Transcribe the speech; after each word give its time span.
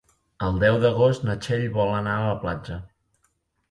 El 0.47 0.57
deu 0.63 0.77
d'agost 0.85 1.27
na 1.29 1.37
Txell 1.43 1.69
vol 1.79 1.95
anar 2.01 2.19
a 2.19 2.29
la 2.33 2.37
platja. 2.45 2.85